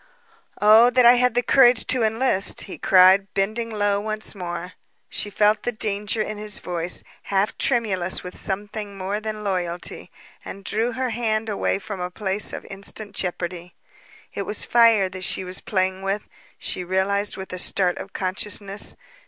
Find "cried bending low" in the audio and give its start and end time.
2.79-3.99